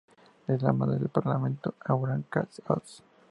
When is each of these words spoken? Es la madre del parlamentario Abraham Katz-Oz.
Es 0.47 0.63
la 0.63 0.73
madre 0.73 0.97
del 0.97 1.09
parlamentario 1.09 1.77
Abraham 1.85 2.23
Katz-Oz. 2.27 3.03